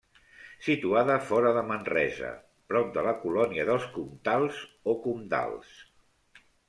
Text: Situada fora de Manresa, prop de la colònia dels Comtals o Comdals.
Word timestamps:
Situada 0.67 1.17
fora 1.25 1.51
de 1.57 1.61
Manresa, 1.67 2.31
prop 2.73 2.89
de 2.95 3.03
la 3.09 3.13
colònia 3.27 3.67
dels 3.69 3.85
Comtals 3.99 4.63
o 4.95 4.97
Comdals. 5.05 5.77